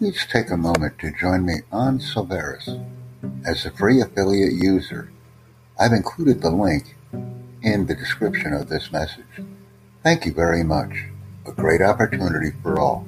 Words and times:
please 0.00 0.26
take 0.32 0.50
a 0.50 0.56
moment 0.56 0.98
to 0.98 1.12
join 1.12 1.44
me 1.44 1.56
on 1.70 1.98
Silveris 1.98 2.82
as 3.44 3.66
a 3.66 3.70
free 3.70 4.00
affiliate 4.00 4.54
user. 4.54 5.12
I've 5.78 5.92
included 5.92 6.40
the 6.40 6.50
link 6.50 6.96
in 7.60 7.84
the 7.84 7.94
description 7.94 8.54
of 8.54 8.70
this 8.70 8.90
message. 8.90 9.44
Thank 10.02 10.24
you 10.24 10.32
very 10.32 10.64
much. 10.64 11.04
A 11.46 11.52
great 11.52 11.82
opportunity 11.82 12.52
for 12.62 12.80
all. 12.80 13.06